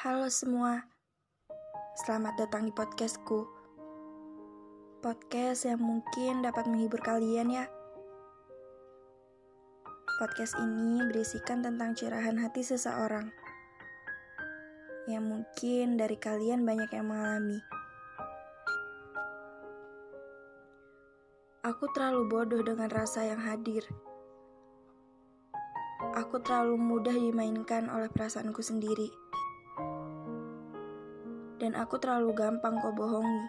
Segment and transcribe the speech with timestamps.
[0.00, 0.80] Halo semua,
[1.92, 3.44] selamat datang di podcastku.
[5.04, 7.68] Podcast yang mungkin dapat menghibur kalian ya.
[10.16, 13.28] Podcast ini berisikan tentang curahan hati seseorang
[15.04, 17.60] yang mungkin dari kalian banyak yang mengalami.
[21.60, 23.84] Aku terlalu bodoh dengan rasa yang hadir.
[26.16, 29.29] Aku terlalu mudah dimainkan oleh perasaanku sendiri.
[31.60, 33.44] Dan aku terlalu gampang kau bohongi.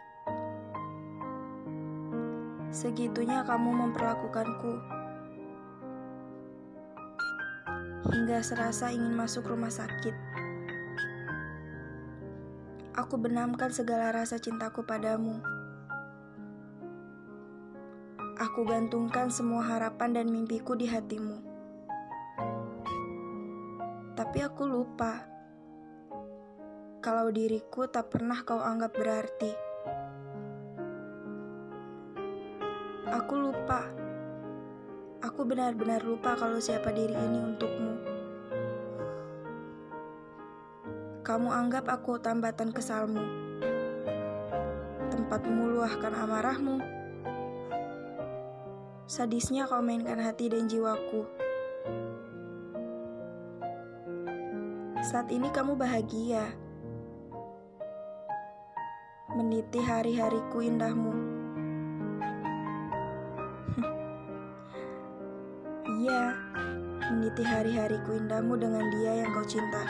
[2.76, 4.74] Segitunya kamu memperlakukanku.
[8.12, 10.12] Hingga serasa ingin masuk rumah sakit.
[13.00, 15.40] Aku benamkan segala rasa cintaku padamu.
[18.44, 21.40] Aku gantungkan semua harapan dan mimpiku di hatimu.
[24.20, 25.32] Tapi aku lupa
[27.02, 29.50] kalau diriku tak pernah kau anggap berarti.
[33.10, 33.90] Aku lupa.
[35.26, 37.94] Aku benar-benar lupa kalau siapa diri ini untukmu.
[41.26, 43.26] Kamu anggap aku tambatan kesalmu.
[45.10, 46.78] Tempatmu luahkan amarahmu.
[49.10, 51.26] Sadisnya kau mainkan hati dan jiwaku.
[55.02, 56.61] Saat ini kamu bahagia.
[59.32, 61.14] Meniti hari-hariku indahmu.
[66.02, 66.36] Iya,
[67.14, 69.88] meniti hari-hariku indahmu dengan dia yang kau cinta.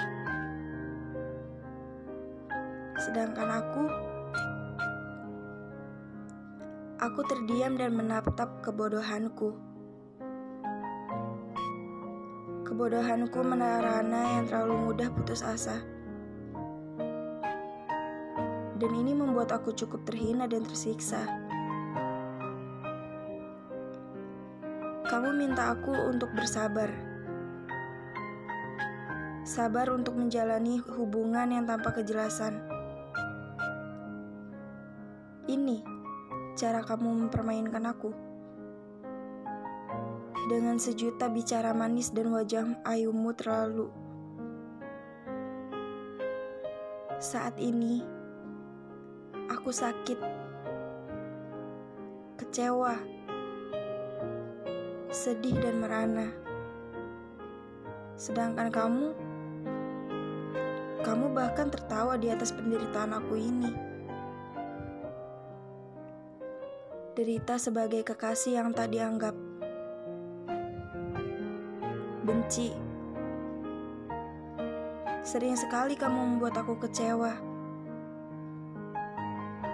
[3.01, 3.83] Sedangkan aku,
[7.01, 9.57] aku terdiam dan menatap kebodohanku.
[12.61, 16.00] Kebodohanku menarana yang terlalu mudah putus asa.
[18.81, 21.21] Dan ini membuat aku cukup terhina dan tersiksa.
[25.05, 26.89] Kamu minta aku untuk bersabar.
[29.45, 32.57] Sabar untuk menjalani hubungan yang tanpa kejelasan.
[35.45, 35.85] Ini
[36.57, 38.09] cara kamu mempermainkan aku.
[40.49, 43.93] Dengan sejuta bicara manis dan wajah ayumu terlalu.
[47.21, 48.20] Saat ini,
[49.51, 50.15] aku sakit,
[52.39, 52.95] kecewa,
[55.11, 56.31] sedih dan merana.
[58.15, 59.07] Sedangkan kamu,
[61.03, 63.71] kamu bahkan tertawa di atas penderitaan aku ini.
[67.11, 69.35] Derita sebagai kekasih yang tak dianggap.
[72.23, 72.71] Benci.
[75.27, 77.50] Sering sekali kamu membuat aku kecewa.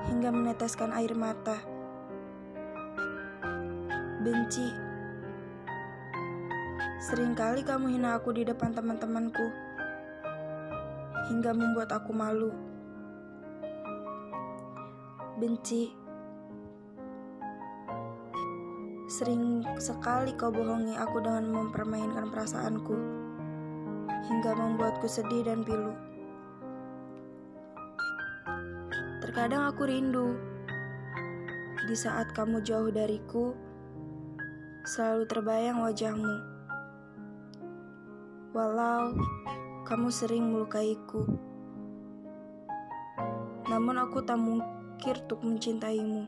[0.07, 1.59] Hingga meneteskan air mata.
[4.23, 4.71] Benci.
[6.97, 9.47] Seringkali kamu hina aku di depan teman-temanku.
[11.27, 12.51] Hingga membuat aku malu.
[15.37, 15.93] Benci.
[19.07, 22.97] Sering sekali kau bohongi aku dengan mempermainkan perasaanku,
[24.27, 25.95] hingga membuatku sedih dan pilu.
[29.37, 30.33] Terkadang aku rindu
[31.85, 33.53] di saat kamu jauh dariku,
[34.81, 36.35] selalu terbayang wajahmu.
[38.57, 39.13] Walau
[39.85, 41.21] kamu sering melukaiku,
[43.69, 46.25] namun aku tak mungkir untuk mencintaimu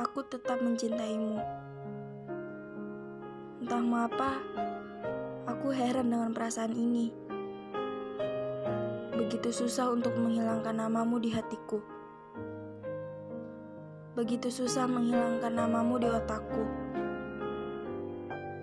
[0.00, 1.36] aku tetap mencintaimu.
[3.60, 4.40] Entah mengapa,
[5.44, 7.27] aku heran dengan perasaan ini.
[9.28, 11.84] Begitu susah untuk menghilangkan namamu di hatiku.
[14.16, 16.64] Begitu susah menghilangkan namamu di otakku.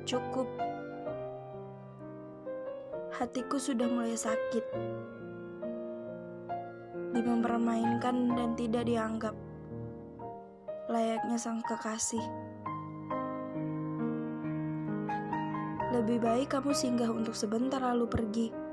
[0.09, 0.49] Cukup.
[3.13, 4.65] Hatiku sudah mulai sakit.
[7.13, 9.37] Dimempermainkan dan tidak dianggap
[10.89, 12.25] layaknya sang kekasih.
[15.93, 18.64] Lebih baik kamu singgah untuk sebentar lalu pergi.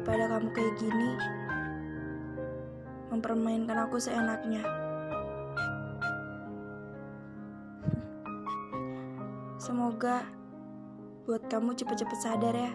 [0.00, 1.12] Daripada kamu kayak gini,
[3.12, 4.64] mempermainkan aku seenaknya.
[9.68, 10.24] Semoga
[11.28, 12.72] buat kamu cepet-cepet sadar ya.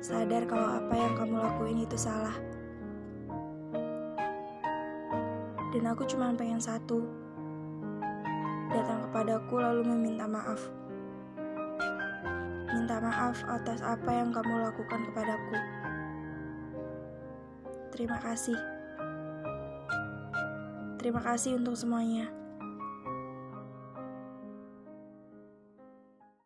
[0.00, 2.32] Sadar kalau apa yang kamu lakuin itu salah.
[5.72, 7.04] dan aku cuma pengen satu.
[8.72, 10.81] Datang kepadaku lalu meminta maaf.
[12.72, 15.56] Minta maaf atas apa yang kamu lakukan kepadaku.
[17.92, 18.56] Terima kasih.
[20.96, 22.41] Terima kasih untuk semuanya.